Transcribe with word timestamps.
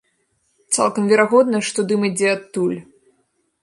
Цалкам 0.77 1.03
верагодна, 1.13 1.63
што 1.69 1.87
дым 1.93 2.01
ідзе 2.11 2.27
адтуль. 2.37 2.77